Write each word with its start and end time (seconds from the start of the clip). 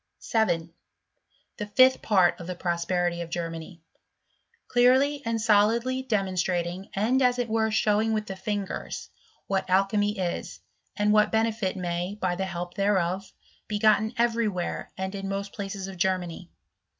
7. 0.17 0.73
The 1.57 1.67
fifth 1.67 2.01
part 2.01 2.39
of 2.39 2.47
the 2.47 2.55
Prosperity 2.55 3.21
of 3.21 3.29
Germany; 3.29 3.83
clearly 4.67 5.21
and 5.27 5.39
solidly 5.39 6.01
demonstrating 6.01 6.89
and 6.95 7.21
as 7.21 7.37
it 7.37 7.47
were 7.47 7.69
show 7.69 8.01
ing 8.01 8.11
with 8.11 8.25
the 8.25 8.35
fingers, 8.35 9.11
what 9.45 9.69
alchymy 9.69 10.17
is, 10.17 10.59
and 10.97 11.13
what 11.13 11.31
bene 11.31 11.51
filniay, 11.51 12.19
by 12.19 12.33
the 12.35 12.45
help 12.45 12.73
thereof, 12.73 13.31
be 13.67 13.77
gotten 13.77 14.15
every 14.17 14.47
where 14.47 14.89
and 14.97 15.13
in 15.13 15.29
most 15.29 15.53
places 15.53 15.87
of 15.87 15.97
Germany. 15.97 16.49